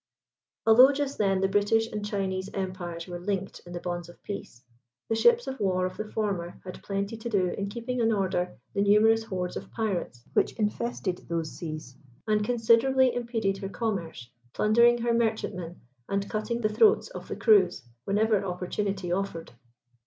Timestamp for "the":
1.41-1.47, 3.73-3.79, 5.09-5.15, 5.95-6.11, 8.73-8.81, 16.61-16.69, 17.27-17.35